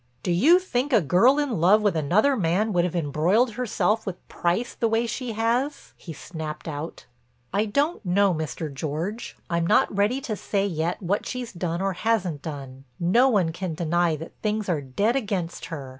"Do 0.23 0.31
you 0.31 0.57
think 0.57 0.91
a 0.91 0.99
girl 0.99 1.37
in 1.37 1.61
love 1.61 1.83
with 1.83 1.95
another 1.95 2.35
man 2.35 2.73
would 2.73 2.85
have 2.85 2.95
embroiled 2.95 3.51
herself 3.51 4.03
with 4.03 4.27
Price 4.27 4.73
the 4.73 4.87
way 4.87 5.05
she 5.05 5.33
has?" 5.33 5.93
he 5.95 6.11
snapped 6.11 6.67
out. 6.67 7.05
"I 7.53 7.65
don't 7.67 8.03
know, 8.03 8.33
Mr. 8.33 8.73
George. 8.73 9.37
I'm 9.47 9.67
not 9.67 9.95
ready 9.95 10.19
to 10.21 10.35
say 10.35 10.65
yet 10.65 11.03
what 11.03 11.27
she's 11.27 11.53
done 11.53 11.83
or 11.83 11.93
hasn't 11.93 12.41
done. 12.41 12.85
No 12.99 13.29
one 13.29 13.51
can 13.51 13.75
deny 13.75 14.15
that 14.15 14.33
things 14.41 14.67
are 14.67 14.81
dead 14.81 15.15
against 15.15 15.65
her. 15.65 15.89